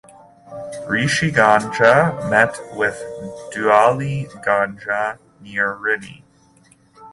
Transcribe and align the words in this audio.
Rishi 0.89 1.29
Ganga 1.29 2.27
met 2.27 2.59
with 2.75 2.99
Dhauli 3.53 4.25
ganga 4.43 5.19
near 5.43 5.75
Rini. 5.75 6.23